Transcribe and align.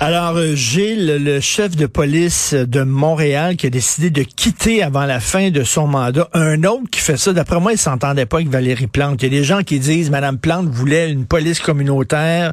Alors, 0.00 0.36
euh, 0.36 0.54
Gilles, 0.54 1.24
le 1.24 1.40
chef 1.40 1.74
de 1.74 1.86
police 1.86 2.54
de 2.54 2.82
Montréal, 2.82 3.56
qui 3.56 3.66
a 3.66 3.70
décidé 3.70 4.10
de 4.10 4.22
quitter 4.22 4.80
avant 4.80 5.06
la 5.06 5.18
fin 5.18 5.50
de 5.50 5.64
son 5.64 5.88
mandat, 5.88 6.28
un 6.34 6.62
autre 6.62 6.84
qui 6.92 7.00
fait 7.00 7.16
ça, 7.16 7.32
d'après 7.32 7.58
moi, 7.58 7.72
il 7.72 7.78
s'entendait 7.78 8.24
pas 8.24 8.36
avec 8.36 8.46
Valérie 8.46 8.86
Plante. 8.86 9.20
Il 9.20 9.32
y 9.32 9.36
a 9.36 9.40
des 9.40 9.44
gens 9.44 9.64
qui 9.64 9.80
disent, 9.80 10.12
Madame 10.12 10.38
Plante 10.38 10.66
voulait 10.66 11.10
une 11.10 11.26
police 11.26 11.58
communautaire. 11.58 12.52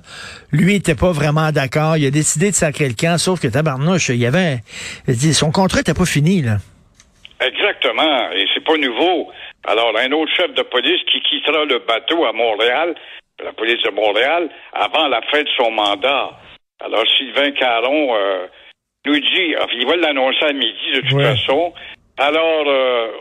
Lui, 0.52 0.74
il 0.74 0.78
était 0.78 0.96
pas 0.96 1.12
vraiment 1.12 1.52
d'accord. 1.52 1.98
Il 1.98 2.08
a 2.08 2.10
décidé 2.10 2.50
de 2.50 2.56
sacrer 2.56 2.88
le 2.88 2.96
camp, 2.96 3.20
sauf 3.20 3.40
que 3.40 3.48
tabarnouche, 3.48 4.10
il 4.10 4.18
y 4.18 4.26
avait, 4.26 4.62
son 5.34 5.52
contrat 5.52 5.82
était 5.82 5.94
pas 5.94 6.06
fini, 6.06 6.42
là. 6.42 6.58
Exactement, 7.40 8.32
et 8.32 8.46
c'est 8.56 8.64
pas 8.64 8.76
nouveau. 8.78 9.30
Alors, 9.68 9.94
un 9.96 10.12
autre 10.14 10.32
chef 10.36 10.52
de 10.56 10.64
police 10.64 11.02
qui 11.12 11.22
quittera 11.22 11.64
le 11.66 11.78
bateau 11.88 12.26
à 12.26 12.34
Montréal, 12.34 12.96
la 13.44 13.54
police 13.54 13.84
de 13.84 13.92
Montréal, 13.92 14.50
avant 14.74 15.08
la 15.10 15.22
fin 15.30 15.44
de 15.44 15.50
son 15.56 15.70
mandat. 15.70 16.32
Alors, 16.84 17.04
Sylvain 17.18 17.52
Caron 17.52 18.16
euh, 18.16 18.48
nous 19.06 19.20
dit, 19.20 19.56
enfin, 19.58 19.74
il 19.74 19.88
va 19.88 19.96
l'annoncer 19.96 20.46
à 20.46 20.54
midi 20.54 20.92
de 20.96 21.02
toute 21.02 21.14
Ouais. 21.14 21.24
façon. 21.24 21.74
Alors, 22.18 22.68
euh, 22.68 23.12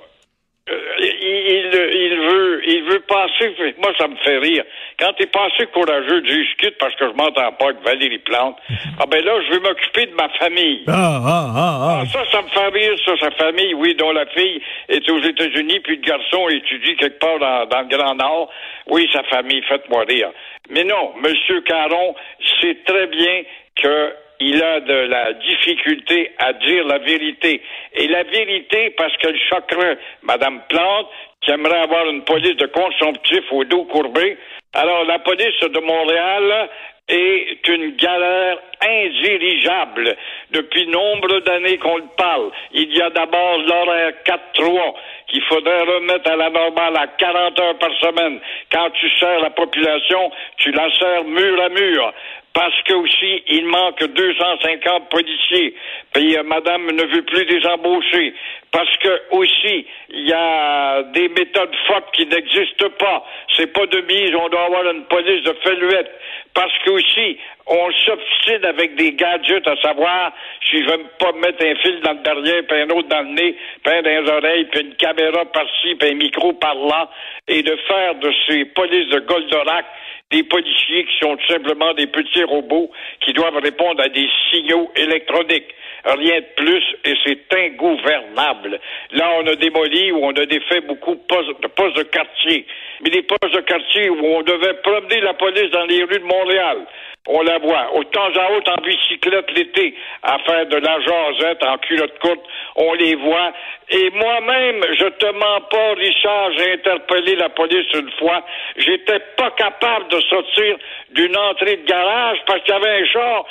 il, 0.66 1.70
il 1.92 2.16
veut, 2.20 2.62
il 2.66 2.84
veut 2.84 3.00
passer. 3.00 3.54
Moi, 3.78 3.92
ça 3.98 4.08
me 4.08 4.16
fait 4.16 4.38
rire. 4.38 4.64
Quand 4.98 5.12
t'es 5.14 5.26
passé 5.26 5.66
courageux, 5.72 6.22
dis 6.22 6.44
je 6.44 6.56
quitte 6.56 6.78
parce 6.78 6.94
que 6.96 7.06
je 7.08 7.12
m'entends 7.12 7.52
pas 7.52 7.66
avec 7.66 7.82
Valérie 7.84 8.18
Plante. 8.18 8.58
Ah 9.00 9.06
ben 9.06 9.24
là, 9.24 9.32
je 9.46 9.54
veux 9.54 9.60
m'occuper 9.60 10.06
de 10.06 10.14
ma 10.14 10.28
famille. 10.38 10.84
Ah, 10.86 11.20
ah, 11.26 11.52
ah, 11.56 12.00
Ah, 12.00 12.06
ça, 12.06 12.22
ça 12.30 12.42
me 12.42 12.48
fait 12.48 12.68
rire, 12.68 12.94
ça, 13.04 13.16
sa 13.18 13.30
famille, 13.32 13.74
oui, 13.74 13.94
dont 13.96 14.12
la 14.12 14.24
fille 14.26 14.62
est 14.88 15.10
aux 15.10 15.20
États-Unis, 15.20 15.80
puis 15.80 15.96
le 15.96 16.02
garçon 16.02 16.48
étudie 16.48 16.94
quelque 16.96 17.18
part 17.18 17.38
dans, 17.40 17.66
dans 17.66 17.80
le 17.80 17.88
Grand 17.88 18.14
Nord. 18.14 18.50
Oui, 18.86 19.08
sa 19.12 19.24
famille, 19.24 19.62
faites-moi 19.68 20.04
rire. 20.08 20.30
Mais 20.70 20.84
non, 20.84 21.12
Monsieur 21.20 21.60
Caron 21.62 22.14
sait 22.60 22.78
très 22.86 23.08
bien 23.08 23.42
que 23.82 24.14
il 24.40 24.62
a 24.62 24.80
de 24.80 24.94
la 24.94 25.32
difficulté 25.34 26.32
à 26.38 26.52
dire 26.54 26.84
la 26.86 26.98
vérité. 26.98 27.62
Et 27.94 28.08
la 28.08 28.22
vérité, 28.24 28.90
parce 28.96 29.16
qu'elle 29.18 29.38
choquerait 29.48 29.98
Madame 30.22 30.60
Plante, 30.68 31.08
qui 31.40 31.50
aimerait 31.50 31.80
avoir 31.80 32.08
une 32.08 32.24
police 32.24 32.56
de 32.56 32.66
consomptif 32.66 33.44
au 33.52 33.64
dos 33.64 33.84
courbé. 33.84 34.36
Alors, 34.72 35.04
la 35.04 35.18
police 35.20 35.60
de 35.60 35.80
Montréal 35.80 36.68
est 37.08 37.68
une 37.68 37.96
galère 37.96 38.58
indirigeable 38.80 40.16
depuis 40.52 40.86
nombre 40.86 41.40
d'années 41.40 41.76
qu'on 41.78 41.98
le 41.98 42.08
parle. 42.16 42.50
Il 42.72 42.96
y 42.96 43.02
a 43.02 43.10
d'abord 43.10 43.58
l'horaire 43.58 44.12
4-3 44.24 44.94
qu'il 45.28 45.42
faudrait 45.42 45.82
remettre 45.82 46.30
à 46.30 46.36
la 46.36 46.48
normale 46.48 46.96
à 46.96 47.06
40 47.06 47.60
heures 47.60 47.78
par 47.78 47.90
semaine. 48.00 48.40
Quand 48.72 48.90
tu 48.90 49.10
sers 49.18 49.40
la 49.40 49.50
population, 49.50 50.30
tu 50.56 50.70
la 50.72 50.90
sers 50.98 51.24
mur 51.24 51.62
à 51.62 51.68
mur. 51.68 52.14
Parce 52.54 52.80
que 52.82 52.94
aussi, 52.94 53.42
il 53.48 53.66
manque 53.66 54.02
250 54.02 55.08
policiers. 55.10 55.74
Puis 56.12 56.36
euh, 56.36 56.44
madame 56.44 56.86
ne 56.86 57.02
veut 57.02 57.22
plus 57.22 57.44
les 57.44 57.66
embaucher. 57.66 58.32
Parce 58.70 58.96
que 58.98 59.22
aussi, 59.32 59.86
il 60.10 60.28
y 60.28 60.32
a 60.32 61.02
des 61.14 61.28
méthodes 61.28 61.74
fortes 61.88 62.14
qui 62.14 62.26
n'existent 62.26 62.90
pas. 62.98 63.26
C'est 63.56 63.72
pas 63.72 63.86
de 63.86 64.00
mise, 64.02 64.34
on 64.36 64.48
doit 64.48 64.66
avoir 64.66 64.88
une 64.88 65.04
police 65.06 65.42
de 65.42 65.52
feluette. 65.64 66.10
Parce 66.54 66.72
que 66.84 66.90
aussi, 66.90 67.38
on 67.66 67.90
s'obstine 67.92 68.64
avec 68.64 68.94
des 68.96 69.12
gadgets 69.12 69.66
à 69.66 69.76
savoir 69.76 70.32
si 70.68 70.82
je 70.82 70.90
veux 70.90 71.04
pas 71.18 71.32
me 71.32 71.40
mettre 71.40 71.64
un 71.64 71.74
fil 71.76 72.00
dans 72.00 72.12
le 72.12 72.22
derrière, 72.22 72.62
puis 72.68 72.80
un 72.80 72.90
autre 72.90 73.08
dans 73.08 73.22
le 73.22 73.34
nez, 73.34 73.56
puis 73.82 73.94
un 73.94 74.02
dans 74.02 74.10
les 74.10 74.30
oreilles, 74.30 74.64
puis 74.66 74.80
une 74.80 74.94
caméra 74.96 75.44
par-ci, 75.46 75.94
puis 75.94 76.10
un 76.10 76.14
micro 76.14 76.52
par-là, 76.52 77.10
et 77.48 77.62
de 77.62 77.76
faire 77.88 78.14
de 78.16 78.32
ces 78.46 78.64
polices 78.66 79.08
de 79.08 79.20
Goldorak 79.20 79.86
des 80.30 80.42
policiers 80.42 81.04
qui 81.04 81.18
sont 81.20 81.36
simplement 81.48 81.92
des 81.94 82.06
petits 82.06 82.44
robots 82.44 82.90
qui 83.20 83.32
doivent 83.32 83.56
répondre 83.62 84.02
à 84.02 84.08
des 84.08 84.28
signaux 84.50 84.90
électroniques. 84.96 85.74
Rien 86.04 86.40
de 86.40 86.46
plus, 86.56 86.82
et 87.04 87.14
c'est 87.24 87.54
ingouvernable. 87.56 88.78
Là, 89.12 89.30
on 89.40 89.46
a 89.46 89.54
démoli 89.54 90.12
ou 90.12 90.24
on 90.24 90.32
a 90.32 90.44
défait 90.44 90.80
beaucoup 90.82 91.14
de, 91.14 91.68
postes 91.68 91.96
de 91.96 92.02
quartier. 92.02 92.66
Mais 93.02 93.10
des 93.10 93.22
postes 93.22 93.54
de 93.54 93.60
quartier 93.60 94.10
où 94.10 94.18
on 94.22 94.42
devait 94.42 94.74
promener 94.82 95.20
la 95.20 95.34
police 95.34 95.70
dans 95.70 95.86
les 95.86 96.02
rues 96.02 96.18
de 96.18 96.24
Montréal. 96.24 96.78
On 97.26 97.40
la 97.40 97.56
voit. 97.58 97.94
Au 97.94 98.04
temps 98.04 98.36
à 98.36 98.52
autre, 98.52 98.70
en 98.70 98.82
bicyclette 98.82 99.50
l'été, 99.52 99.94
à 100.22 100.38
faire 100.40 100.66
de 100.66 100.76
la 100.76 101.00
jasette 101.00 101.64
en 101.64 101.78
culotte 101.78 102.18
courte. 102.18 102.44
On 102.76 102.92
les 102.92 103.14
voit. 103.14 103.50
Et 103.88 104.10
moi-même, 104.10 104.84
je 104.92 105.06
te 105.06 105.26
mens 105.32 105.60
pas, 105.70 105.94
Richard, 105.94 106.52
j'ai 106.58 106.72
interpellé 106.74 107.36
la 107.36 107.48
police 107.48 107.86
une 107.94 108.10
fois. 108.18 108.44
J'étais 108.76 109.20
pas 109.38 109.50
capable 109.52 110.08
de 110.08 110.20
sortir 110.20 110.76
d'une 111.12 111.34
entrée 111.34 111.76
de 111.78 111.86
garage 111.86 112.38
parce 112.46 112.60
qu'il 112.60 112.74
y 112.74 112.76
avait 112.76 113.02
un 113.02 113.06
char 113.06 113.44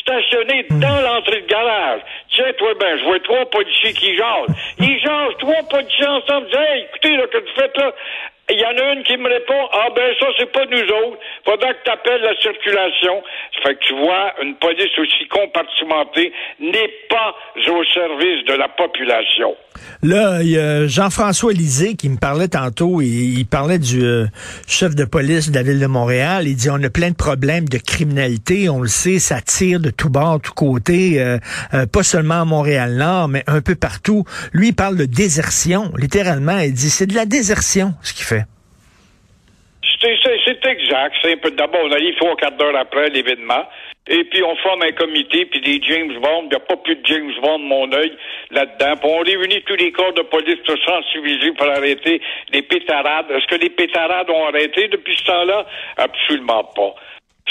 stationné 0.00 0.66
dans 0.70 1.00
l'entrée 1.02 1.42
de 1.42 1.46
garage. 1.48 2.00
Tiens, 2.30 2.52
toi, 2.56 2.72
ben, 2.80 2.98
je 2.98 3.04
vois 3.04 3.20
trois 3.20 3.44
policiers 3.50 3.92
qui 3.92 4.16
jasent. 4.16 4.56
Ils 4.80 5.00
jasent, 5.00 5.36
trois 5.38 5.62
policiers 5.68 6.06
ensemble. 6.06 6.46
Écoutez, 6.76 7.14
là, 7.14 7.26
que 7.26 7.38
tu 7.38 7.52
faites 7.54 7.76
là, 7.76 7.92
il 8.50 8.58
y 8.58 8.64
en 8.64 8.76
a 8.76 8.92
une 8.94 9.02
qui 9.02 9.16
me 9.16 9.28
répond 9.28 9.68
Ah 9.72 9.88
ben 9.94 10.12
ça, 10.18 10.26
c'est 10.38 10.50
pas 10.50 10.64
nous 10.66 10.78
autres. 10.78 11.18
Faudra 11.44 11.74
que 11.74 11.84
tu 11.84 11.90
appelles 11.90 12.22
la 12.22 12.34
circulation. 12.40 13.22
Fait 13.62 13.74
que 13.74 13.80
tu 13.84 13.94
vois, 13.94 14.32
une 14.42 14.54
police 14.56 14.98
aussi 14.98 15.28
compartimentée 15.28 16.32
n'est 16.60 16.92
pas 17.10 17.34
au 17.68 17.84
service 17.84 18.44
de 18.46 18.54
la 18.54 18.68
population. 18.68 19.54
Là, 20.02 20.42
il 20.42 20.50
y 20.50 20.58
a 20.58 20.86
Jean-François 20.86 21.52
Lisée 21.52 21.94
qui 21.94 22.08
me 22.08 22.16
parlait 22.16 22.48
tantôt, 22.48 23.00
il 23.00 23.44
parlait 23.44 23.78
du 23.78 24.02
euh, 24.04 24.26
chef 24.66 24.94
de 24.94 25.04
police 25.04 25.50
de 25.50 25.54
la 25.54 25.62
ville 25.62 25.80
de 25.80 25.86
Montréal. 25.86 26.46
Il 26.46 26.56
dit 26.56 26.70
on 26.70 26.82
a 26.82 26.90
plein 26.90 27.10
de 27.10 27.16
problèmes 27.16 27.68
de 27.68 27.78
criminalité, 27.78 28.68
on 28.68 28.80
le 28.80 28.88
sait, 28.88 29.18
ça 29.18 29.40
tire 29.40 29.80
de 29.80 29.90
tous 29.90 30.08
bords, 30.08 30.40
tous 30.40 30.52
côtés, 30.52 31.20
euh, 31.20 31.38
euh, 31.74 31.86
pas 31.86 32.02
seulement 32.02 32.42
à 32.42 32.44
Montréal-Nord, 32.44 33.28
mais 33.28 33.44
un 33.46 33.60
peu 33.60 33.74
partout. 33.74 34.24
Lui, 34.52 34.68
il 34.68 34.74
parle 34.74 34.96
de 34.96 35.04
désertion, 35.04 35.92
littéralement. 35.96 36.58
Il 36.58 36.72
dit 36.72 36.90
c'est 36.90 37.06
de 37.06 37.14
la 37.14 37.26
désertion 37.26 37.94
ce 38.02 38.12
qu'il 38.12 38.24
fait. 38.24 38.37
C'est 40.00 40.64
exact. 40.66 41.16
C'est 41.22 41.54
d'abord, 41.56 41.80
on 41.84 41.92
arrive 41.92 42.14
trois 42.16 42.36
quarts 42.36 42.52
d'heure 42.52 42.76
après 42.76 43.08
l'événement. 43.10 43.64
Et 44.10 44.24
puis 44.24 44.42
on 44.42 44.56
forme 44.56 44.82
un 44.82 44.92
comité, 44.92 45.44
puis 45.46 45.60
des 45.60 45.82
James 45.82 46.18
Bond, 46.20 46.44
il 46.44 46.48
n'y 46.48 46.54
a 46.54 46.60
pas 46.60 46.76
plus 46.76 46.96
de 46.96 47.04
James 47.04 47.32
Bond, 47.42 47.58
mon 47.58 47.92
œil, 47.92 48.16
là-dedans. 48.50 48.96
Puis 48.96 49.10
on 49.12 49.18
réunit 49.18 49.62
tous 49.62 49.76
les 49.76 49.92
corps 49.92 50.14
de 50.14 50.22
police 50.22 50.58
pour 50.64 50.78
sensibiliser 50.78 51.52
pour 51.52 51.66
arrêter 51.66 52.20
les 52.52 52.62
pétarades. 52.62 53.30
Est-ce 53.30 53.46
que 53.46 53.60
les 53.60 53.70
pétarades 53.70 54.30
ont 54.30 54.46
arrêté 54.46 54.88
depuis 54.88 55.14
ce 55.16 55.24
temps-là? 55.24 55.66
Absolument 55.98 56.64
pas. 56.64 56.94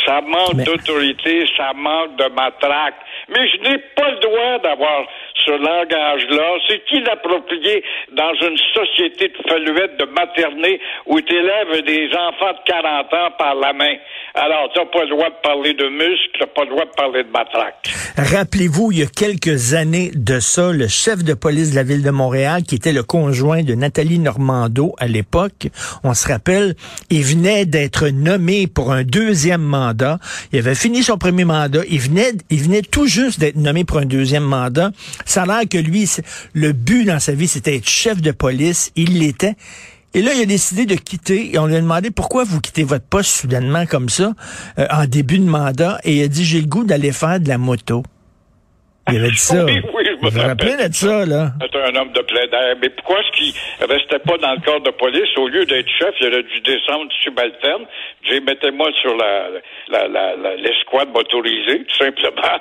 Ça 0.05 0.21
manque 0.21 0.53
Mais- 0.55 0.63
d'autorité, 0.63 1.45
ça 1.57 1.73
manque 1.75 2.15
de 2.17 2.29
matraque. 2.33 2.95
Mais 3.29 3.47
je 3.49 3.57
n'ai 3.69 3.77
pas 3.95 4.09
le 4.11 4.19
droit 4.19 4.59
d'avoir 4.63 5.03
ce 5.45 5.51
langage-là. 5.51 6.47
C'est 6.67 6.81
inapproprié 6.97 7.83
dans 8.13 8.33
une 8.47 8.57
société 8.73 9.29
de 9.29 9.49
faluette, 9.49 9.97
de 9.99 10.05
maternée, 10.05 10.79
où 11.05 11.19
tu 11.21 11.33
élèves 11.35 11.83
des 11.85 12.07
enfants 12.15 12.53
de 12.53 12.63
40 12.65 13.13
ans 13.13 13.31
par 13.37 13.55
la 13.55 13.73
main. 13.73 13.95
Alors, 14.33 14.69
tu 14.73 14.79
n'as 14.79 14.85
pas 14.85 15.03
le 15.03 15.09
droit 15.09 15.29
de 15.29 15.41
parler 15.43 15.73
de 15.73 15.87
muscles, 15.89 16.29
tu 16.33 16.39
n'as 16.41 16.47
pas 16.47 16.63
le 16.63 16.69
droit 16.69 16.85
de 16.85 16.91
parler 16.91 17.23
de 17.23 17.29
matraque. 17.31 17.89
Rappelez-vous, 18.17 18.91
il 18.91 18.99
y 18.99 19.03
a 19.03 19.07
quelques 19.07 19.73
années 19.73 20.11
de 20.13 20.39
ça, 20.39 20.71
le 20.71 20.87
chef 20.87 21.23
de 21.23 21.33
police 21.33 21.71
de 21.71 21.75
la 21.75 21.83
ville 21.83 22.03
de 22.03 22.11
Montréal, 22.11 22.63
qui 22.67 22.75
était 22.75 22.93
le 22.93 23.03
conjoint 23.03 23.63
de 23.63 23.73
Nathalie 23.73 24.19
Normando 24.19 24.93
à 24.99 25.07
l'époque, 25.07 25.67
on 26.03 26.13
se 26.13 26.27
rappelle, 26.27 26.75
il 27.09 27.23
venait 27.23 27.65
d'être 27.65 28.07
nommé 28.09 28.67
pour 28.67 28.91
un 28.91 29.03
deuxième 29.03 29.61
mandat. 29.61 29.86
Il 30.51 30.59
avait 30.59 30.75
fini 30.75 31.03
son 31.03 31.17
premier 31.17 31.45
mandat. 31.45 31.81
Il 31.89 31.99
venait, 31.99 32.33
il 32.49 32.61
venait 32.61 32.81
tout 32.81 33.07
juste 33.07 33.39
d'être 33.39 33.55
nommé 33.55 33.83
pour 33.83 33.97
un 33.99 34.05
deuxième 34.05 34.43
mandat. 34.43 34.91
Ça 35.25 35.43
a 35.43 35.45
l'air 35.45 35.61
que 35.69 35.77
lui, 35.77 36.09
le 36.53 36.73
but 36.73 37.05
dans 37.05 37.19
sa 37.19 37.33
vie, 37.33 37.47
c'était 37.47 37.77
être 37.77 37.89
chef 37.89 38.21
de 38.21 38.31
police. 38.31 38.91
Il 38.95 39.19
l'était. 39.19 39.55
Et 40.13 40.21
là, 40.21 40.31
il 40.33 40.41
a 40.41 40.45
décidé 40.45 40.85
de 40.85 40.95
quitter 40.95 41.53
et 41.53 41.59
on 41.59 41.67
lui 41.67 41.75
a 41.75 41.81
demandé 41.81 42.11
pourquoi 42.11 42.43
vous 42.43 42.59
quittez 42.61 42.83
votre 42.83 43.05
poste 43.05 43.29
soudainement 43.29 43.85
comme 43.85 44.09
ça, 44.09 44.33
euh, 44.79 44.87
en 44.89 45.05
début 45.05 45.37
de 45.37 45.45
mandat? 45.45 45.99
Et 46.03 46.17
il 46.17 46.23
a 46.23 46.27
dit, 46.27 46.45
j'ai 46.45 46.61
le 46.61 46.67
goût 46.67 46.83
d'aller 46.83 47.11
faire 47.11 47.39
de 47.39 47.47
la 47.47 47.57
moto. 47.57 48.03
Il 49.09 49.17
avait 49.17 49.31
dit 49.31 49.37
ça. 49.37 49.63
Me 49.63 49.81
Vous 50.21 50.29
vous 50.29 50.39
rappelez 50.41 50.71
rappelle. 50.71 50.89
de 50.89 50.93
ça, 50.93 51.25
là? 51.25 51.47
C'est 51.61 51.79
un 51.79 51.95
homme 51.95 52.11
de 52.13 52.21
plein 52.21 52.47
d'air. 52.47 52.75
Mais 52.81 52.89
pourquoi 52.89 53.19
est-ce 53.19 53.31
qu'il 53.37 53.53
restait 53.89 54.19
pas 54.19 54.37
dans 54.37 54.53
le 54.53 54.59
corps 54.61 54.81
de 54.81 54.91
police? 54.91 55.35
Au 55.37 55.47
lieu 55.47 55.65
d'être 55.65 55.89
chef, 55.89 56.13
il 56.21 56.27
aurait 56.27 56.43
dû 56.43 56.59
descendre 56.61 57.11
subalterne. 57.23 57.85
J'ai 58.23 58.39
mettez-moi 58.39 58.89
sur 59.01 59.15
la, 59.15 59.47
la, 59.89 60.07
la, 60.07 60.35
la- 60.35 60.55
l'escouade 60.55 61.09
motorisée, 61.13 61.83
tout 61.85 61.95
simplement. 61.95 62.59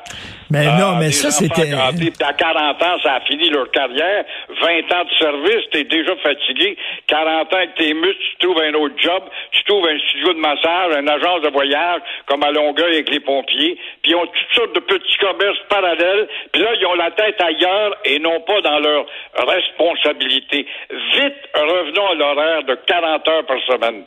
Mais 0.50 0.66
Ah, 0.68 0.78
non, 0.78 0.96
mais 0.96 1.10
ça, 1.10 1.30
c'était... 1.30 1.72
à 1.72 2.32
40 2.32 2.82
ans, 2.82 2.96
ça 3.02 3.14
a 3.14 3.20
fini 3.22 3.48
leur 3.50 3.68
carrière. 3.72 4.24
20 4.60 4.66
ans 4.94 5.04
de 5.04 5.14
service, 5.18 5.64
t'es 5.72 5.84
déjà 5.84 6.14
fatigué. 6.22 6.76
40 7.08 7.52
ans 7.52 7.56
avec 7.56 7.74
tes 7.74 7.92
muscles, 7.94 8.22
tu 8.38 8.46
trouves 8.46 8.60
un 8.62 8.74
autre 8.74 8.94
job. 8.98 9.22
Tu 9.50 9.64
trouves 9.64 9.86
un 9.88 9.98
studio 9.98 10.34
de 10.34 10.38
massage, 10.38 10.92
une 11.00 11.08
agence 11.08 11.42
de 11.42 11.48
voyage, 11.50 12.00
comme 12.26 12.42
à 12.44 12.50
Longueuil 12.52 12.94
avec 12.94 13.10
les 13.10 13.20
pompiers. 13.20 13.76
Puis 14.02 14.12
ils 14.12 14.14
ont 14.14 14.26
toutes 14.26 14.54
sortes 14.54 14.74
de 14.74 14.80
petits 14.80 15.16
commerces 15.18 15.58
parallèles. 15.68 16.28
Puis 16.52 16.62
là, 16.62 16.68
ils 16.80 16.86
ont 16.86 16.94
la 16.94 17.10
tête 17.10 17.40
ailleurs 17.46 17.96
et 18.04 18.18
non 18.18 18.40
pas 18.46 18.60
dans 18.62 18.78
leur 18.78 19.06
responsabilité. 19.46 20.66
Vite, 21.14 21.40
revenons 21.54 22.06
à 22.08 22.14
l'horaire 22.14 22.64
de 22.64 22.78
40 22.86 23.28
heures 23.28 23.46
par 23.46 23.58
semaine. 23.66 24.04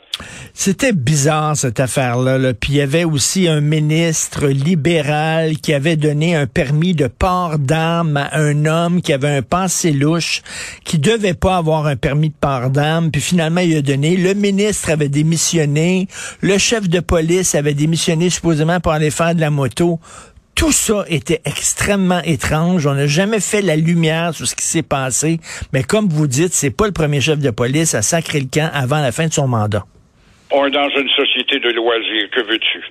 C'était 0.52 0.92
bizarre 0.92 1.56
cette 1.56 1.80
affaire-là. 1.80 2.36
Là. 2.36 2.52
Puis 2.54 2.74
il 2.74 2.76
y 2.76 2.80
avait 2.82 3.04
aussi 3.04 3.48
un 3.48 3.60
ministre 3.60 4.46
libéral 4.46 5.56
qui 5.56 5.72
avait 5.72 5.96
donné 5.96 6.36
un 6.36 6.46
permis 6.46 6.94
de 6.94 7.06
port 7.06 7.58
d'armes 7.58 8.16
à 8.16 8.36
un 8.36 8.66
homme 8.66 9.00
qui 9.00 9.12
avait 9.12 9.36
un 9.36 9.42
passé 9.42 9.92
louche, 9.92 10.42
qui 10.84 10.98
devait 10.98 11.34
pas 11.34 11.56
avoir 11.56 11.86
un 11.86 11.96
permis 11.96 12.28
de 12.28 12.34
port 12.34 12.70
d'armes. 12.70 13.10
Puis 13.10 13.22
finalement, 13.22 13.60
il 13.60 13.76
a 13.76 13.82
donné. 13.82 14.16
Le 14.16 14.34
ministre 14.34 14.90
avait 14.90 15.08
démissionné. 15.08 16.08
Le 16.40 16.58
chef 16.58 16.88
de 16.88 17.00
police 17.00 17.54
avait 17.54 17.74
démissionné 17.74 18.28
supposément 18.28 18.80
pour 18.80 18.92
aller 18.92 19.10
faire 19.10 19.34
de 19.34 19.40
la 19.40 19.50
moto. 19.50 19.98
Tout 20.54 20.72
ça 20.72 21.04
était 21.08 21.40
extrêmement 21.44 22.20
étrange. 22.22 22.86
On 22.86 22.94
n'a 22.94 23.06
jamais 23.06 23.40
fait 23.40 23.62
la 23.62 23.76
lumière 23.76 24.34
sur 24.34 24.46
ce 24.46 24.54
qui 24.54 24.64
s'est 24.64 24.82
passé. 24.82 25.40
Mais 25.72 25.82
comme 25.82 26.08
vous 26.08 26.26
dites, 26.26 26.52
c'est 26.52 26.70
pas 26.70 26.86
le 26.86 26.92
premier 26.92 27.20
chef 27.20 27.38
de 27.38 27.50
police 27.50 27.94
à 27.94 28.02
sacrer 28.02 28.40
le 28.40 28.46
camp 28.52 28.70
avant 28.72 29.00
la 29.00 29.10
fin 29.12 29.26
de 29.26 29.32
son 29.32 29.48
mandat. 29.48 29.84
On 30.50 30.66
est 30.66 30.70
dans 30.70 30.88
une 30.88 31.08
société 31.10 31.60
de 31.60 31.70
loisirs. 31.70 32.28
Que 32.32 32.40
veux-tu? 32.42 32.84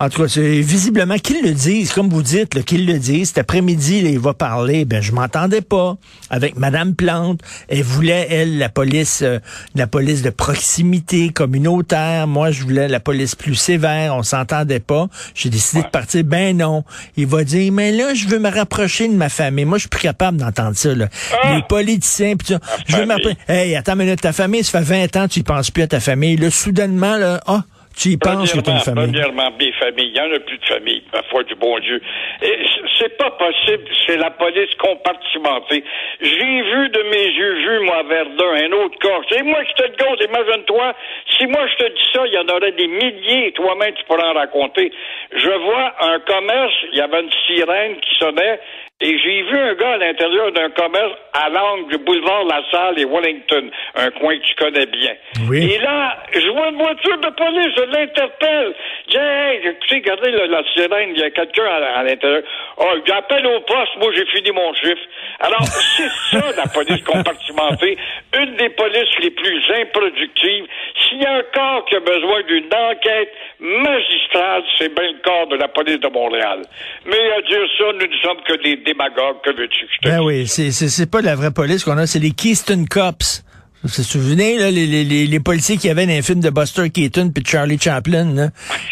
En 0.00 0.08
tout 0.08 0.22
cas, 0.22 0.28
c'est 0.28 0.60
visiblement 0.60 1.18
qu'ils 1.18 1.42
le 1.42 1.52
disent, 1.52 1.92
comme 1.92 2.08
vous 2.08 2.22
dites, 2.22 2.62
qu'ils 2.64 2.86
le 2.86 3.00
disent. 3.00 3.28
Cet 3.28 3.38
après-midi, 3.38 3.98
il 3.98 4.18
va 4.20 4.32
parler. 4.32 4.84
Ben, 4.84 5.02
je 5.02 5.10
m'entendais 5.10 5.60
pas 5.60 5.96
avec 6.30 6.56
Madame 6.56 6.94
Plante. 6.94 7.40
Elle 7.68 7.82
voulait, 7.82 8.28
elle, 8.30 8.58
la 8.58 8.68
police, 8.68 9.22
euh, 9.22 9.40
la 9.74 9.88
police 9.88 10.22
de 10.22 10.30
proximité 10.30 11.30
communautaire. 11.30 12.28
Moi, 12.28 12.52
je 12.52 12.62
voulais 12.62 12.86
la 12.86 13.00
police 13.00 13.34
plus 13.34 13.56
sévère. 13.56 14.14
On 14.14 14.22
s'entendait 14.22 14.78
pas. 14.78 15.08
J'ai 15.34 15.50
décidé 15.50 15.82
de 15.82 15.88
partir. 15.88 16.22
Ben 16.22 16.56
non. 16.56 16.84
Il 17.16 17.26
va 17.26 17.42
dire, 17.42 17.72
mais 17.72 17.90
là, 17.90 18.14
je 18.14 18.28
veux 18.28 18.38
me 18.38 18.50
rapprocher 18.50 19.08
de 19.08 19.14
ma 19.14 19.28
famille. 19.28 19.64
Moi, 19.64 19.78
je 19.78 19.82
suis 19.82 19.88
plus 19.88 20.02
capable 20.02 20.38
d'entendre 20.38 20.76
ça. 20.76 20.94
Là. 20.94 21.08
Ah! 21.42 21.56
Les 21.56 21.62
politiciens, 21.62 22.36
pis 22.36 22.46
ça. 22.46 22.60
Je 22.86 22.96
veux 22.96 23.04
rapprocher. 23.04 23.36
Hey, 23.48 23.74
attends 23.74 23.94
une 23.94 24.04
minute, 24.04 24.20
ta 24.20 24.32
famille, 24.32 24.62
ça 24.62 24.80
fait 24.80 25.08
20 25.08 25.16
ans, 25.16 25.26
tu 25.26 25.40
y 25.40 25.42
penses 25.42 25.72
plus 25.72 25.82
à 25.82 25.88
ta 25.88 25.98
famille. 25.98 26.36
Là, 26.36 26.52
soudainement, 26.52 27.16
là, 27.16 27.40
ah, 27.46 27.64
tu 27.98 28.10
y 28.10 28.16
penses 28.16 28.52
que 28.52 28.58
une 28.58 28.78
famille? 28.78 29.12
Premièrement, 29.12 29.50
mes 29.58 29.72
familles. 29.72 30.08
Il 30.08 30.12
n'y 30.12 30.20
en 30.20 30.32
a 30.32 30.38
plus 30.38 30.58
de 30.58 30.64
famille, 30.64 31.02
ma 31.12 31.22
foi 31.24 31.42
du 31.42 31.54
bon 31.56 31.78
Dieu. 31.80 32.00
Et 32.42 32.58
c'est 32.98 33.16
pas 33.18 33.30
possible, 33.32 33.84
c'est 34.06 34.16
la 34.16 34.30
police 34.30 34.74
compartimentée. 34.78 35.84
J'ai 36.20 36.62
vu 36.62 36.88
de 36.88 37.02
mes 37.10 37.26
yeux, 37.26 37.54
vu, 37.54 37.80
moi, 37.80 37.98
à 37.98 38.02
Verdun, 38.04 38.54
un 38.54 38.72
autre 38.72 38.98
corps. 39.00 39.22
C'est 39.28 39.42
moi 39.42 39.64
qui 39.64 39.74
te 39.74 39.82
le 39.82 39.96
gauche, 39.96 40.24
imagine-toi. 40.24 40.94
Si 41.36 41.46
moi 41.46 41.66
je 41.66 41.84
te 41.84 41.88
dis 41.90 42.06
ça, 42.12 42.26
il 42.26 42.34
y 42.34 42.38
en 42.38 42.48
aurait 42.48 42.72
des 42.72 42.86
milliers, 42.86 43.52
toi-même 43.52 43.94
tu 43.94 44.04
pourras 44.04 44.30
en 44.30 44.34
raconter. 44.34 44.92
Je 45.32 45.50
vois 45.50 45.92
un 46.00 46.20
commerce, 46.20 46.74
il 46.92 46.98
y 46.98 47.00
avait 47.00 47.20
une 47.20 47.32
sirène 47.46 47.96
qui 48.00 48.14
sonnait, 48.18 48.60
et 49.00 49.16
j'ai 49.16 49.42
vu 49.42 49.56
un 49.56 49.74
gars 49.74 49.92
à 49.92 49.96
l'intérieur 49.98 50.50
d'un 50.50 50.70
commerce 50.70 51.12
à 51.32 51.48
l'angle 51.50 51.88
du 51.88 51.98
boulevard 51.98 52.42
La 52.46 52.62
Salle 52.68 52.98
et 52.98 53.04
Wellington, 53.04 53.70
un 53.94 54.10
coin 54.10 54.36
que 54.36 54.42
tu 54.42 54.54
connais 54.56 54.86
bien. 54.86 55.14
Oui. 55.48 55.72
Et 55.72 55.78
là, 55.78 56.16
je 56.32 56.48
vois 56.48 56.70
une 56.70 56.78
voiture 56.78 57.16
de 57.18 57.28
police, 57.30 57.74
je 57.76 57.82
l'interpelle. 57.82 58.74
Je 59.06 59.12
dis, 59.12 59.16
hey, 59.16 59.60
écoutez, 59.68 59.94
regardez 59.94 60.30
la, 60.32 60.46
la 60.48 60.64
sirène, 60.72 61.10
il 61.14 61.20
y 61.20 61.22
a 61.22 61.30
quelqu'un 61.30 61.64
à, 61.64 62.00
à 62.00 62.02
l'intérieur. 62.02 62.42
Oh, 62.78 62.92
j'appelle 63.06 63.46
au 63.46 63.60
poste, 63.60 63.96
moi 64.00 64.10
j'ai 64.16 64.26
fini 64.26 64.50
mon 64.50 64.74
chiffre. 64.74 65.06
Alors, 65.38 65.62
c'est 65.96 66.10
ça 66.32 66.44
la 66.56 66.66
police 66.66 67.04
compartimentée, 67.04 67.96
une 68.36 68.56
des 68.56 68.70
polices 68.70 69.16
les 69.20 69.30
plus 69.30 69.62
improductives. 69.80 70.66
S'il 71.06 71.22
y 71.22 71.24
a 71.24 71.34
un 71.34 71.42
corps 71.54 71.84
qui 71.84 71.94
a 71.94 72.00
besoin 72.00 72.42
d'une 72.48 72.68
enquête 72.74 73.32
magistrale, 73.60 74.64
c'est 74.76 74.92
bien 74.92 75.12
le 75.12 75.22
corps 75.22 75.46
de 75.46 75.56
la 75.56 75.68
police 75.68 76.00
de 76.00 76.08
Montréal. 76.08 76.62
Mais 77.06 77.32
à 77.36 77.40
dire 77.42 77.64
ça, 77.78 77.84
nous 77.92 78.06
ne 78.06 78.16
sommes 78.22 78.42
que 78.42 78.54
des 78.54 78.87
démagogues, 78.88 79.40
que 79.44 79.50
veux-tu 79.50 79.86
que 79.86 79.92
je 79.92 79.98
te 80.00 80.08
Ben 80.08 80.20
oui, 80.22 80.46
c'est, 80.46 80.70
c'est, 80.70 80.88
c'est 80.88 81.10
pas 81.10 81.20
la 81.20 81.34
vraie 81.34 81.52
police 81.52 81.84
qu'on 81.84 81.98
a, 81.98 82.06
c'est 82.06 82.18
les 82.18 82.30
Keystone 82.30 82.86
Cops. 82.88 83.44
Vous 83.84 83.90
vous 83.96 84.02
souvenez, 84.02 84.58
là, 84.58 84.72
les, 84.72 84.86
les, 84.86 85.04
les, 85.04 85.40
policiers 85.40 85.76
qui 85.76 85.88
avaient 85.88 86.04
dans 86.04 86.12
les 86.12 86.22
films 86.22 86.40
de 86.40 86.50
Buster 86.50 86.90
Keaton 86.90 87.30
puis 87.32 87.44
de 87.44 87.48
Charlie 87.48 87.78
Chaplin, 87.78 88.34
là, 88.34 88.48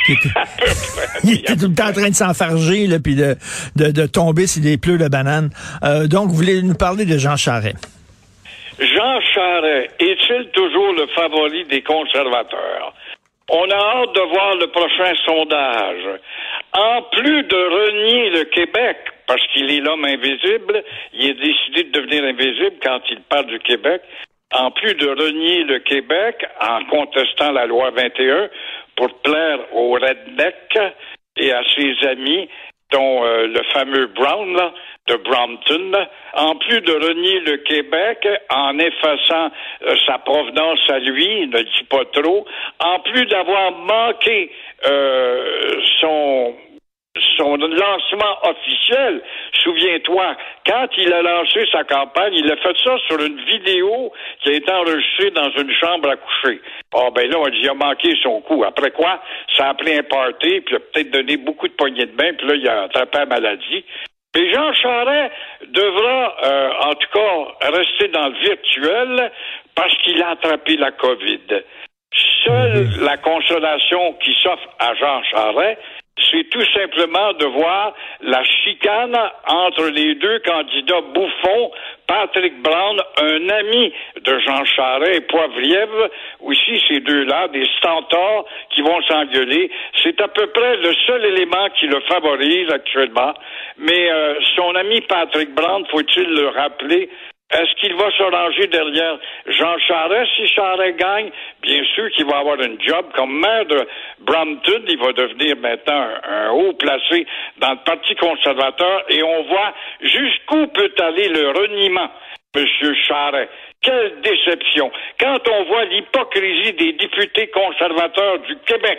qui 0.07 0.13
étaient, 0.13 0.29
ils 1.25 1.35
étaient 1.41 1.57
tout 1.57 1.67
le 1.67 1.75
temps 1.75 1.89
en 1.89 1.93
train 1.93 2.09
de 2.09 2.15
s'enfarger, 2.15 2.87
là, 2.87 2.99
puis 3.03 3.17
de, 3.17 3.35
de, 3.75 3.91
de 3.91 4.07
tomber 4.07 4.47
sur 4.47 4.63
des 4.63 4.79
pleurs 4.79 4.99
de 4.99 5.09
bananes. 5.09 5.51
Euh, 5.83 6.07
donc, 6.07 6.29
vous 6.29 6.37
voulez 6.37 6.63
nous 6.63 6.77
parler 6.77 7.05
de 7.05 7.19
Jean 7.19 7.37
Charest? 7.37 7.83
Jean 8.79 9.21
Charest 9.35 9.91
est-il 9.99 10.51
toujours 10.53 10.93
le 10.93 11.07
favori 11.17 11.65
des 11.65 11.83
conservateurs? 11.83 12.95
On 13.49 13.69
a 13.71 13.77
hâte 13.77 14.15
de 14.15 14.21
voir 14.21 14.55
le 14.57 14.67
prochain 14.69 15.13
sondage. 15.25 16.21
En 16.75 17.03
plus 17.11 17.43
de 17.43 17.57
renier 17.57 18.31
le 18.31 18.45
Québec, 18.45 18.97
parce 19.27 19.45
qu'il 19.49 19.71
est 19.71 19.81
l'homme 19.81 20.05
invisible, 20.05 20.85
il 21.13 21.31
est 21.31 21.35
décidé 21.35 21.85
de 21.85 21.91
devenir 21.91 22.25
invisible 22.25 22.77
quand 22.83 23.01
il 23.11 23.21
parle 23.23 23.47
du 23.47 23.59
Québec, 23.61 24.03
en 24.53 24.71
plus 24.71 24.95
de 24.95 25.09
renier 25.09 25.65
le 25.65 25.81
Québec 25.81 26.45
en 26.61 26.85
contestant 26.85 27.53
la 27.53 27.67
loi 27.67 27.91
21 27.91 28.49
pour 28.97 29.13
plaire 29.21 29.59
aux 29.73 29.93
rednecks 29.93 30.79
et 31.37 31.53
à 31.53 31.63
ses 31.75 32.09
amis, 32.09 32.49
dont 32.93 33.25
euh, 33.25 33.47
le 33.49 33.63
fameux 33.73 34.07
Brown 34.07 34.55
là, 34.55 34.73
de 35.09 35.17
Brompton, 35.17 35.93
en 36.35 36.57
plus 36.57 36.81
de 36.81 36.93
renier 36.93 37.41
le 37.41 37.57
Québec 37.59 38.27
en 38.51 38.79
effaçant 38.79 39.51
euh, 39.83 39.95
sa 40.07 40.19
provenance 40.19 40.89
à 40.89 40.99
lui, 40.99 41.47
ne 41.49 41.63
dit 41.63 41.85
pas 41.91 42.05
trop, 42.13 42.47
en 42.81 43.01
plus 43.01 43.27
d'avoir 43.27 43.73
manqué 43.73 44.51
euh, 44.89 45.81
son 46.01 46.55
son 47.37 47.57
lancement 47.57 48.39
officiel, 48.43 49.23
souviens-toi, 49.63 50.37
quand 50.67 50.87
il 50.97 51.13
a 51.13 51.23
lancé 51.23 51.65
sa 51.73 51.85
campagne, 51.85 52.35
il 52.35 52.51
a 52.51 52.57
fait 52.57 52.77
ça 52.85 52.97
sur 53.07 53.21
une 53.25 53.41
vidéo 53.45 54.13
qui 54.43 54.51
a 54.51 54.53
été 54.53 54.73
enregistrée 54.73 55.31
dans 55.31 55.51
une 55.51 55.73
chambre 55.73 56.11
à 56.11 56.17
coucher. 56.17 56.61
Ah 56.95 57.09
ben 57.15 57.31
là, 57.31 57.39
on 57.39 57.49
dit, 57.49 57.59
il 57.63 57.69
a 57.69 57.75
manqué 57.75 58.15
son 58.23 58.41
coup. 58.41 58.65
Après 58.65 58.91
quoi, 58.91 59.21
ça 59.57 59.67
a 59.67 59.71
appelé 59.71 59.99
un 59.99 60.03
party, 60.03 60.61
puis 60.61 60.75
il 60.75 60.77
a 60.77 60.81
peut-être 60.81 61.11
donné 61.11 61.37
beaucoup 61.37 61.69
de 61.69 61.75
poignées 61.75 62.07
de 62.07 62.23
main, 62.23 62.33
puis 62.35 62.47
là, 62.47 62.55
il 62.55 62.69
a 62.69 62.83
attrapé 62.85 63.19
la 63.19 63.27
maladie. 63.27 63.85
Et 64.37 64.53
Jean 64.53 64.73
Charest 64.75 65.33
devra, 65.69 66.37
euh, 66.45 66.71
en 66.83 66.95
tout 66.95 67.09
cas, 67.15 67.71
rester 67.71 68.09
dans 68.09 68.29
le 68.29 68.39
virtuel 68.39 69.33
parce 69.75 69.97
qu'il 69.99 70.23
a 70.23 70.31
attrapé 70.31 70.77
la 70.77 70.91
COVID. 70.91 71.63
Seule 72.45 72.89
la 73.01 73.17
consolation 73.17 74.15
qui 74.23 74.35
s'offre 74.43 74.69
à 74.79 74.95
Jean 74.95 75.23
Charest, 75.25 75.81
c'est 76.31 76.49
tout 76.51 76.65
simplement 76.73 77.33
de 77.35 77.47
voir 77.47 77.95
la 78.23 78.43
chicane 78.43 79.17
entre 79.47 79.89
les 79.89 80.15
deux 80.15 80.39
candidats 80.41 81.03
bouffons, 81.15 81.71
Patrick 82.07 82.63
Brown, 82.63 83.01
un 83.21 83.49
ami 83.49 83.93
de 84.23 84.39
Jean 84.39 84.65
Charest 84.65 85.15
et 85.15 85.21
Poivrièvre, 85.23 86.09
aussi 86.41 86.83
ces 86.89 87.01
deux-là, 87.01 87.49
des 87.49 87.67
stentors 87.79 88.47
qui 88.71 88.81
vont 88.81 89.03
s'engueuler. 89.03 89.71
C'est 90.03 90.21
à 90.21 90.29
peu 90.29 90.47
près 90.49 90.77
le 90.79 90.95
seul 91.07 91.25
élément 91.27 91.69
qui 91.79 91.87
le 91.87 92.01
favorise 92.09 92.71
actuellement. 92.71 93.35
Mais 93.79 94.11
euh, 94.11 94.35
son 94.57 94.75
ami 94.75 95.01
Patrick 95.03 95.55
Brown, 95.55 95.85
faut-il 95.91 96.29
le 96.29 96.49
rappeler, 96.49 97.11
est-ce 97.53 97.75
qu'il 97.81 97.95
va 97.95 98.11
se 98.11 98.23
ranger 98.25 98.67
derrière 98.67 99.19
Jean 99.47 99.79
Charest? 99.79 100.33
Si 100.35 100.49
Charest 100.49 100.97
gagne? 100.99 101.31
Bien 101.63 101.85
sûr 101.95 102.11
qu'il 102.11 102.27
va 102.27 102.39
avoir 102.39 102.61
une 102.61 102.81
job 102.81 103.07
comme 103.15 103.39
maire 103.39 103.65
de 103.67 103.87
Brampton. 104.21 104.83
Il 104.89 104.99
va 104.99 105.13
devenir 105.13 105.57
maintenant 105.57 106.09
un, 106.25 106.47
un 106.49 106.51
haut 106.51 106.73
placé 106.73 107.25
dans 107.59 107.71
le 107.71 107.85
Parti 107.85 108.17
conservateur 108.17 109.05
et 109.11 109.23
on 109.23 109.43
voit 109.45 109.75
jusqu'où 110.01 110.67
peut 110.69 110.93
aller 110.99 111.29
le 111.29 111.51
reniement. 111.51 112.11
Monsieur 112.57 112.95
Charest. 113.07 113.51
Quelle 113.87 114.21
déception. 114.21 114.91
Quand 115.21 115.39
on 115.49 115.65
voit 115.67 115.85
l'hypocrisie 115.85 116.73
des 116.73 116.93
députés 116.95 117.47
conservateurs 117.49 118.41
du 118.41 118.57
Québec 118.67 118.99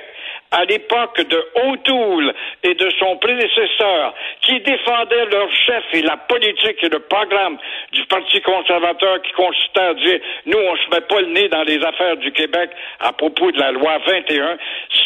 à 0.52 0.64
l'époque 0.64 1.20
de 1.28 1.46
O'Toole 1.66 2.34
et 2.64 2.74
de 2.74 2.90
son 2.98 3.18
prédécesseur, 3.18 4.14
qui 4.44 4.62
défendaient 4.62 5.26
leur 5.26 5.52
chef 5.66 5.84
et 5.92 6.02
la 6.04 6.16
politique 6.16 6.82
et 6.82 6.88
le 6.88 7.00
programme 7.00 7.58
du 7.92 8.06
Parti 8.06 8.40
conservateur 8.40 9.22
qui 9.24 9.34
consistait 9.34 9.82
à 9.82 9.94
dire 9.94 10.20
nous, 10.46 10.58
on 10.58 10.78
se 10.78 10.90
met 10.90 11.02
pas 11.02 11.20
le 11.20 11.28
nez 11.28 11.50
dans 11.50 11.64
les 11.64 11.84
affaires 11.84 12.16
du 12.16 12.32
Québec 12.32 12.70
à 13.02 13.12
propos 13.12 13.52
de 13.52 13.60
la 13.60 13.72
loi 13.72 13.98
21, 14.08 14.58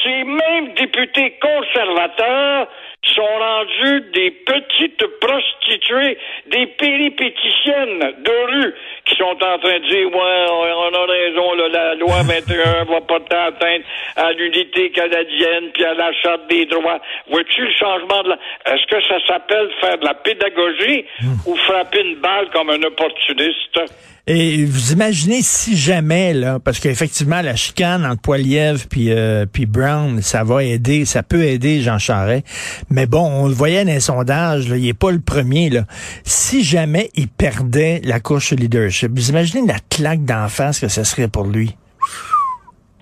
ces 0.03 0.23
mêmes 0.23 0.73
députés 0.75 1.39
conservateurs 1.41 2.67
sont 3.03 3.21
rendus 3.23 4.01
des 4.13 4.31
petites 4.31 5.05
prostituées, 5.19 6.17
des 6.47 6.67
péripéticiennes 6.67 8.13
de 8.19 8.51
rue 8.51 8.73
sont 9.21 9.37
en 9.37 9.59
train 9.59 9.79
de 9.79 9.87
dire 9.87 10.07
ouais, 10.07 10.45
on 10.49 10.93
a 10.97 11.05
raison, 11.05 11.53
là, 11.53 11.67
la 11.69 11.95
loi 11.95 12.23
21 12.23 12.85
va 12.85 13.01
pas 13.01 13.21
atteindre 13.45 13.85
à 14.15 14.31
l'unité 14.33 14.89
canadienne 14.91 15.69
puis 15.73 15.85
à 15.85 15.93
la 15.93 16.11
charte 16.13 16.49
des 16.49 16.65
droits. 16.65 16.99
Vois-tu 17.29 17.61
le 17.61 17.73
changement 17.79 18.23
de 18.23 18.29
la... 18.29 18.35
Est-ce 18.73 18.87
que 18.87 19.01
ça 19.07 19.17
s'appelle 19.27 19.69
faire 19.79 19.97
de 19.99 20.05
la 20.05 20.15
pédagogie 20.15 21.05
ou 21.45 21.55
frapper 21.55 22.01
une 22.01 22.15
balle 22.15 22.49
comme 22.51 22.69
un 22.69 22.81
opportuniste? 22.83 23.79
Et 24.27 24.65
vous 24.65 24.91
imaginez 24.93 25.41
si 25.41 25.75
jamais, 25.75 26.33
là, 26.33 26.59
parce 26.59 26.79
qu'effectivement, 26.79 27.41
la 27.41 27.55
chicane 27.55 28.05
entre 28.05 28.21
Poiliev 28.21 28.85
puis, 28.87 29.11
euh, 29.11 29.47
puis 29.51 29.65
Brown, 29.65 30.21
ça 30.21 30.43
va 30.43 30.63
aider, 30.63 31.05
ça 31.05 31.23
peut 31.23 31.43
aider 31.43 31.81
Jean 31.81 31.97
Charest. 31.97 32.45
Mais 32.91 33.07
bon, 33.07 33.27
on 33.27 33.47
le 33.47 33.53
voyait 33.53 33.83
dans 33.83 33.91
les 33.91 33.99
sondages, 33.99 34.69
là, 34.69 34.77
il 34.77 34.87
est 34.87 34.97
pas 34.97 35.11
le 35.11 35.19
premier. 35.19 35.71
Là. 35.71 35.85
Si 36.23 36.63
jamais 36.63 37.09
il 37.15 37.29
perdait 37.29 37.99
la 38.03 38.19
couche 38.19 38.51
leadership, 38.51 39.10
vous 39.13 39.29
imaginez 39.29 39.67
la 39.67 39.79
claque 39.89 40.25
d'en 40.25 40.47
face 40.47 40.79
que 40.79 40.87
ce 40.87 41.03
serait 41.03 41.27
pour 41.27 41.45
lui? 41.45 41.75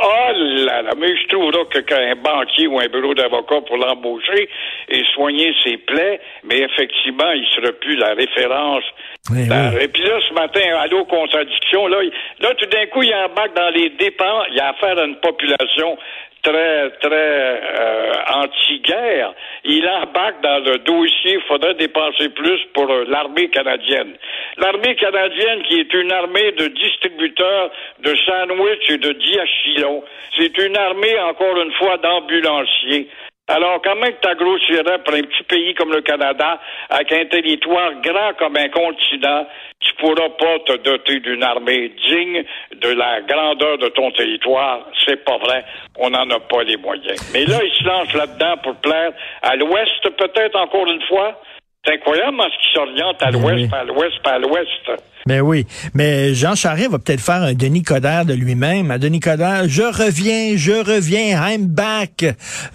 Oh 0.02 0.32
là 0.34 0.82
là, 0.82 0.92
mais 0.98 1.14
je 1.14 1.28
trouve 1.28 1.52
là 1.52 1.66
que 1.70 1.80
qu'un 1.80 2.16
banquier 2.16 2.68
ou 2.68 2.80
un 2.80 2.88
bureau 2.88 3.14
d'avocat 3.14 3.60
pour 3.68 3.76
l'embaucher 3.78 4.50
et 4.88 5.04
soigner 5.14 5.54
ses 5.64 5.78
plaies, 5.78 6.22
mais 6.46 6.60
effectivement, 6.60 7.30
il 7.32 7.46
serait 7.54 7.74
plus 7.74 7.98
la 7.98 8.14
référence. 8.14 8.86
Oui, 9.32 9.46
La- 9.48 9.70
oui. 9.70 9.84
Et 9.84 9.88
puis 9.90 10.04
là, 10.04 10.20
ce 10.28 10.34
matin, 10.34 10.62
à 10.80 10.88
l'eau 10.88 11.06
contradiction, 11.06 11.88
là, 11.88 11.98
il- 12.04 12.12
là, 12.40 12.54
tout 12.56 12.66
d'un 12.66 12.86
coup, 12.88 13.04
il 13.04 13.14
embarque 13.14 13.54
dans 13.56 13.70
les 13.70 13.90
dépenses. 13.92 14.48
Il 14.52 14.60
a 14.60 14.70
affaire 14.70 14.98
à 14.98 15.04
une 15.06 15.18
population 15.18 15.98
très, 16.42 16.90
très 17.02 17.12
euh, 17.14 18.14
anti-guerre. 18.34 19.34
Il 19.66 19.88
embarque 19.88 20.42
dans 20.42 20.60
le 20.64 20.80
dossier, 20.80 21.34
il 21.36 21.42
faudrait 21.48 21.76
dépenser 21.76 22.30
plus 22.30 22.60
pour 22.74 22.90
euh, 22.90 23.06
l'armée 23.08 23.50
canadienne. 23.50 24.14
L'armée 24.58 24.96
canadienne, 24.96 25.62
qui 25.64 25.80
est 25.82 25.94
une 25.94 26.12
armée 26.12 26.52
de 26.54 26.68
distributeurs 26.68 27.70
de 28.00 28.16
sandwich 28.26 28.90
et 28.90 28.98
de 28.98 29.12
diachylon, 29.12 30.04
c'est 30.40 30.58
une 30.58 30.78
armée, 30.78 31.20
encore 31.20 31.60
une 31.62 31.74
fois, 31.74 31.98
d'ambulanciers. 31.98 33.10
Alors, 33.50 33.82
comment 33.82 34.06
que 34.06 34.22
tu 34.22 34.36
grossirais 34.36 35.00
pour 35.04 35.16
un 35.16 35.22
petit 35.22 35.44
pays 35.44 35.74
comme 35.74 35.92
le 35.92 36.02
Canada, 36.02 36.60
avec 36.92 37.12
un 37.12 37.26
territoire 37.26 37.94
grand 38.04 38.34
comme 38.38 38.56
un 38.58 38.70
continent, 38.70 39.48
tu 39.80 39.94
pourras 39.96 40.30
pas 40.38 40.60
te 40.68 40.78
doter 40.78 41.20
d'une 41.20 41.44
armée 41.44 41.92
digne 42.08 42.44
de 42.76 42.90
la 42.90 43.22
grandeur 43.22 43.80
de 43.80 43.90
ton 43.90 44.12
territoire? 44.12 44.86
C'est 45.04 45.26
pas 45.26 45.38
vrai. 45.40 45.66
On 45.98 46.12
n'en 46.12 46.30
a 46.30 46.40
pas 46.40 46.62
les 46.62 46.78
moyens. 46.78 47.20
Mais 47.34 47.46
là, 47.46 47.58
il 47.64 47.72
se 47.74 47.84
lance 47.86 48.14
là-dedans 48.14 48.58
pour 48.62 48.76
plaire 48.76 49.14
à 49.42 49.56
l'Ouest, 49.56 50.10
peut-être 50.16 50.56
encore 50.56 50.88
une 50.88 51.02
fois. 51.08 51.42
C'est 51.86 51.94
incroyable 51.94 52.38
ce 52.44 52.68
qui 52.68 52.74
s'oriente 52.74 53.24
à 53.24 53.32
Ben 53.32 53.42
l'Ouest, 53.42 53.72
oui. 53.72 53.80
à 53.80 53.84
l'Ouest, 53.84 54.22
pas 54.22 54.34
à 54.34 54.40
l'Ouest. 54.40 54.92
Mais 55.30 55.42
oui. 55.42 55.66
Mais 55.94 56.34
Jean 56.34 56.56
Charest 56.56 56.90
va 56.90 56.98
peut-être 56.98 57.22
faire 57.22 57.44
un 57.44 57.54
Denis 57.54 57.84
Coderre 57.84 58.26
de 58.26 58.34
lui-même. 58.34 58.90
Un 58.90 58.98
Denis 58.98 59.20
Coderre, 59.20 59.66
je 59.68 59.84
reviens, 59.84 60.58
je 60.58 60.72
reviens, 60.72 61.40
I'm 61.48 61.68
back. 61.68 62.24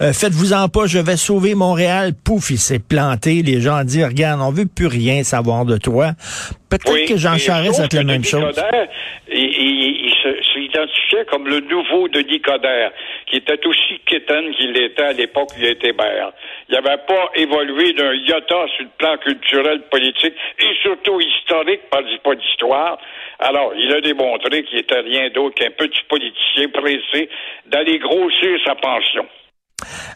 Euh, 0.01 0.13
Faites-vous-en 0.13 0.69
pas, 0.69 0.85
je 0.87 0.99
vais 0.99 1.17
sauver 1.17 1.53
Montréal. 1.53 2.13
Pouf, 2.23 2.51
il 2.51 2.57
s'est 2.57 2.79
planté. 2.79 3.41
Les 3.43 3.59
gens 3.59 3.81
ont 3.81 3.83
dit, 3.83 4.03
regarde, 4.05 4.39
on 4.41 4.51
veut 4.51 4.67
plus 4.73 4.87
rien 4.87 5.23
savoir 5.23 5.65
de 5.65 5.75
toi. 5.77 6.11
Peut-être 6.69 6.93
Oui, 6.93 7.05
que 7.05 7.17
Jean 7.17 7.37
Charest, 7.37 7.79
être 7.81 7.93
la 7.93 8.03
même 8.03 8.21
Denis 8.21 8.29
chose. 8.29 8.55
Coderre, 8.55 8.87
il, 9.27 9.35
il- 9.37 10.05
s'identifiait 10.53 11.25
comme 11.29 11.47
le 11.47 11.59
nouveau 11.59 12.07
Denis 12.07 12.41
Coderre, 12.41 12.91
qui 13.29 13.37
était 13.37 13.59
aussi 13.67 13.99
kitten 14.07 14.51
qu'il 14.55 14.71
l'était 14.71 15.03
à 15.03 15.13
l'époque 15.13 15.49
où 15.55 15.59
il 15.59 15.67
était 15.67 15.93
maire. 15.93 16.31
Il 16.69 16.73
n'avait 16.75 16.97
pas 17.07 17.29
évolué 17.35 17.93
d'un 17.93 18.13
iota 18.13 18.65
sur 18.75 18.85
le 18.85 18.89
plan 18.97 19.15
culturel, 19.23 19.81
politique 19.91 20.33
et 20.59 20.71
surtout 20.81 21.19
historique, 21.21 21.81
pas 21.91 22.01
d- 22.01 22.07
Alors, 23.39 23.73
il 23.77 23.91
a 23.93 24.01
démontré 24.01 24.63
qu'il 24.63 24.79
était 24.79 24.99
rien 24.99 25.29
d'autre 25.29 25.55
qu'un 25.55 25.71
petit 25.71 26.01
politicien 26.09 26.69
pressé 26.73 27.29
d'aller 27.67 27.99
grossir 27.99 28.57
sa 28.65 28.75
pension. 28.75 29.25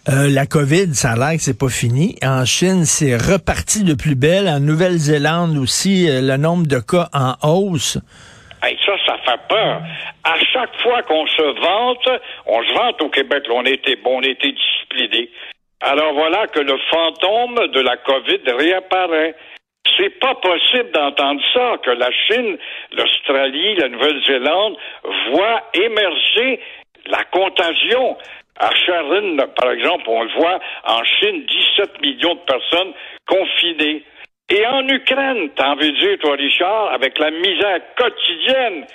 Euh, 0.07 0.29
la 0.29 0.45
COVID, 0.45 0.95
ça 0.95 1.11
a 1.11 1.15
l'air 1.15 1.33
que 1.33 1.41
c'est 1.41 1.57
pas 1.57 1.69
fini. 1.69 2.15
En 2.23 2.45
Chine, 2.45 2.85
c'est 2.85 3.15
reparti 3.15 3.83
de 3.83 3.93
plus 3.93 4.15
belle. 4.15 4.47
En 4.47 4.59
Nouvelle-Zélande 4.59 5.57
aussi, 5.57 6.09
euh, 6.09 6.21
le 6.21 6.37
nombre 6.37 6.65
de 6.65 6.79
cas 6.79 7.09
en 7.13 7.35
hausse. 7.43 7.97
Hey, 8.63 8.77
ça, 8.85 8.93
ça 9.05 9.17
fait 9.25 9.39
peur. 9.47 9.81
À 10.23 10.39
chaque 10.53 10.75
fois 10.81 11.03
qu'on 11.03 11.27
se 11.27 11.61
vante, 11.61 12.21
on 12.45 12.63
se 12.63 12.73
vante 12.73 13.01
au 13.01 13.09
Québec, 13.09 13.43
là, 13.47 13.53
on 13.55 13.65
était 13.65 13.97
bon, 13.97 14.19
on 14.19 14.21
était 14.21 14.51
disciplinés. 14.51 15.29
Alors 15.81 16.13
voilà 16.13 16.47
que 16.47 16.59
le 16.59 16.77
fantôme 16.89 17.67
de 17.71 17.79
la 17.79 17.95
COVID 17.97 18.41
réapparaît. 18.47 19.35
C'est 19.97 20.19
pas 20.19 20.35
possible 20.35 20.91
d'entendre 20.91 21.41
ça, 21.53 21.77
que 21.83 21.91
la 21.91 22.09
Chine, 22.11 22.57
l'Australie, 22.91 23.75
la 23.75 23.89
Nouvelle-Zélande 23.89 24.77
voient 25.31 25.63
émerger 25.73 26.59
la 27.05 27.23
contagion. 27.25 28.17
À 28.59 28.69
Sharon, 28.75 29.37
par 29.55 29.71
exemple, 29.71 30.03
on 30.07 30.23
le 30.23 30.31
voit, 30.31 30.59
en 30.85 31.03
Chine, 31.03 31.45
17 31.77 32.01
millions 32.01 32.35
de 32.35 32.41
personnes 32.41 32.93
confinées. 33.25 34.03
Et 34.49 34.65
en 34.65 34.87
Ukraine, 34.87 35.49
t'as 35.55 35.69
envie 35.69 35.91
de 35.91 35.97
dire, 35.97 36.17
toi, 36.19 36.35
Richard, 36.35 36.91
avec 36.91 37.17
la 37.19 37.31
misère 37.31 37.79
quotidienne, 37.95 38.85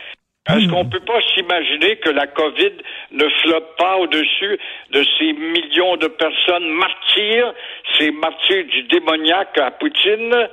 est-ce 0.51 0.69
qu'on 0.69 0.85
peut 0.85 1.01
pas 1.01 1.23
s'imaginer 1.35 1.97
que 1.97 2.11
la 2.11 2.27
COVID 2.27 2.73
ne 3.13 3.29
flotte 3.43 3.77
pas 3.79 3.97
au-dessus 3.97 4.59
de 4.91 5.03
ces 5.19 5.33
millions 5.33 5.97
de 5.97 6.09
personnes 6.09 6.69
martyrs, 6.69 7.55
ces 7.99 8.11
martyrs 8.11 8.65
du 8.67 8.83
démoniaque 8.83 9.57
à 9.57 9.71
Poutine? 9.71 10.49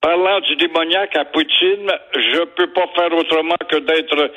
Parlant 0.00 0.40
du 0.40 0.56
démoniaque 0.56 1.14
à 1.16 1.24
Poutine, 1.26 1.90
je 2.14 2.44
peux 2.56 2.72
pas 2.72 2.86
faire 2.96 3.12
autrement 3.12 3.56
que 3.68 3.76
d'être 3.76 4.32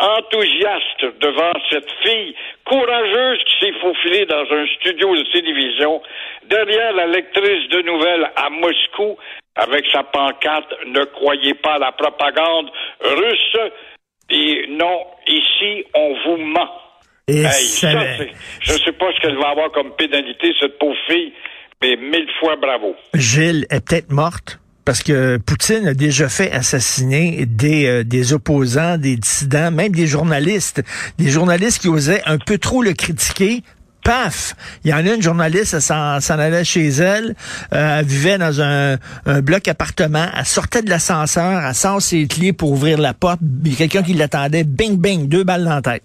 enthousiaste 0.00 1.04
devant 1.20 1.52
cette 1.70 1.90
fille 2.02 2.34
courageuse 2.64 3.38
qui 3.46 3.54
s'est 3.66 3.78
faufilée 3.80 4.24
dans 4.26 4.44
un 4.50 4.66
studio 4.80 5.14
de 5.14 5.22
télévision 5.32 6.00
derrière 6.48 6.92
la 6.94 7.06
lectrice 7.06 7.68
de 7.70 7.82
nouvelles 7.82 8.30
à 8.36 8.48
Moscou 8.48 9.18
avec 9.56 9.84
sa 9.92 10.02
pancarte 10.02 10.72
Ne 10.86 11.04
croyez 11.04 11.54
pas 11.54 11.74
à 11.74 11.78
la 11.78 11.92
propagande 11.92 12.70
russe 13.02 13.56
et 14.30 14.66
non, 14.70 15.04
ici 15.26 15.84
on 15.94 16.14
vous 16.24 16.36
ment. 16.38 16.70
Et 17.28 17.40
Hey, 17.42 17.66
ça- 17.66 17.92
ça, 17.92 18.00
c'est- 18.16 18.32
je 18.60 18.72
sais 18.72 18.92
pas 18.92 19.12
ce 19.14 19.20
qu'elle 19.20 19.36
va 19.36 19.50
avoir 19.50 19.70
comme 19.72 19.94
pénalité, 19.94 20.52
cette 20.58 20.78
pauvre 20.78 20.96
fille, 21.06 21.32
mais 21.82 21.96
mille 21.96 22.28
fois 22.40 22.56
bravo. 22.56 22.96
Gilles 23.14 23.66
est 23.70 23.86
peut-être 23.86 24.10
morte. 24.10 24.58
Parce 24.84 25.02
que 25.02 25.36
Poutine 25.36 25.86
a 25.86 25.94
déjà 25.94 26.28
fait 26.28 26.50
assassiner 26.52 27.46
des, 27.46 27.86
euh, 27.86 28.04
des 28.04 28.32
opposants, 28.32 28.98
des 28.98 29.16
dissidents, 29.16 29.70
même 29.70 29.92
des 29.92 30.06
journalistes. 30.08 30.82
Des 31.18 31.30
journalistes 31.30 31.80
qui 31.80 31.88
osaient 31.88 32.22
un 32.26 32.38
peu 32.38 32.58
trop 32.58 32.82
le 32.82 32.92
critiquer. 32.92 33.62
Paf! 34.04 34.54
Il 34.84 34.90
y 34.90 34.94
en 34.94 35.06
a 35.06 35.14
une 35.14 35.22
journaliste, 35.22 35.74
elle 35.74 35.80
s'en, 35.80 36.38
allait 36.38 36.64
chez 36.64 36.88
elle, 36.88 37.36
euh, 37.72 38.00
elle 38.00 38.04
vivait 38.04 38.36
dans 38.36 38.60
un, 38.60 38.96
un 39.26 39.40
bloc 39.40 39.68
appartement, 39.68 40.26
elle 40.36 40.44
sortait 40.44 40.82
de 40.82 40.90
l'ascenseur, 40.90 41.62
elle 41.64 41.74
sort 41.74 42.02
ses 42.02 42.26
clés 42.26 42.52
pour 42.52 42.72
ouvrir 42.72 42.98
la 42.98 43.14
porte, 43.14 43.38
il 43.64 43.70
y 43.70 43.74
a 43.74 43.78
quelqu'un 43.78 44.02
qui 44.02 44.14
l'attendait, 44.14 44.64
bing 44.64 44.96
bing, 44.96 45.28
deux 45.28 45.44
balles 45.44 45.62
dans 45.62 45.76
la 45.76 45.82
tête. 45.82 46.02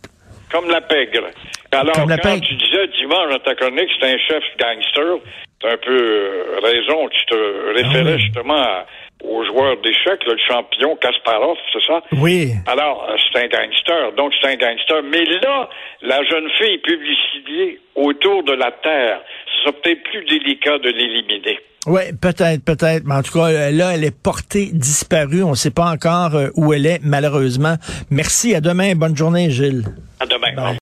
Comme 0.51 0.69
la 0.69 0.81
pègre. 0.81 1.25
Alors, 1.71 1.95
Comme 1.95 2.09
la 2.09 2.17
quand 2.19 2.33
pègre. 2.33 2.45
tu 2.47 2.53
disais 2.55 2.87
dimanche 2.99 3.31
dans 3.31 3.39
ta 3.39 3.55
chronique, 3.55 3.89
c'est 3.99 4.13
un 4.13 4.17
chef 4.19 4.43
gangster, 4.59 5.17
t'as 5.61 5.73
un 5.73 5.77
peu 5.77 5.91
euh, 5.97 6.59
raison. 6.63 7.09
Tu 7.09 7.25
te 7.25 7.73
référais 7.75 8.11
Ah 8.13 8.15
oui. 8.15 8.21
justement 8.21 8.55
à- 8.61 8.85
au 9.23 9.43
joueur 9.45 9.77
d'échecs, 9.81 10.23
le 10.27 10.37
champion 10.47 10.95
Kasparov, 10.97 11.57
c'est 11.73 11.83
ça? 11.87 12.01
Oui. 12.21 12.51
Alors, 12.67 13.07
euh, 13.09 13.15
c'est 13.33 13.39
un 13.43 13.47
gangster, 13.47 14.11
donc 14.15 14.31
c'est 14.39 14.47
un 14.49 14.55
gangster. 14.55 15.01
Mais 15.03 15.25
là, 15.41 15.67
la 16.03 16.23
jeune 16.23 16.47
fille 16.59 16.77
publicitée 16.77 17.79
autour 17.95 18.43
de 18.43 18.53
la 18.53 18.71
Terre, 18.71 19.19
ce 19.47 19.63
sera 19.63 19.71
peut-être 19.73 20.03
plus 20.03 20.23
délicat 20.25 20.77
de 20.77 20.89
l'éliminer. 20.89 21.59
Oui, 21.87 22.01
peut-être, 22.21 22.63
peut-être. 22.65 23.03
Mais 23.05 23.15
en 23.15 23.23
tout 23.23 23.31
cas, 23.39 23.71
là, 23.71 23.93
elle 23.95 24.03
est 24.03 24.15
portée 24.23 24.69
disparue. 24.73 25.41
On 25.43 25.51
ne 25.51 25.55
sait 25.55 25.71
pas 25.71 25.89
encore 25.89 26.35
euh, 26.35 26.49
où 26.55 26.73
elle 26.73 26.85
est, 26.85 26.99
malheureusement. 27.01 27.75
Merci. 28.11 28.53
À 28.53 28.61
demain. 28.61 28.93
Bonne 28.93 29.15
journée, 29.15 29.49
Gilles. 29.49 29.83
À 30.19 30.25
demain. 30.25 30.53
Bye. 30.53 30.75